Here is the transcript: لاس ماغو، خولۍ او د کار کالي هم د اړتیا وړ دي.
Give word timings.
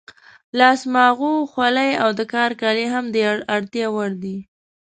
لاس 0.59 0.81
ماغو، 0.93 1.33
خولۍ 1.51 1.91
او 2.03 2.09
د 2.19 2.21
کار 2.33 2.51
کالي 2.61 2.85
هم 2.93 3.05
د 3.13 3.15
اړتیا 3.55 3.87
وړ 3.95 4.11
دي. 4.23 4.37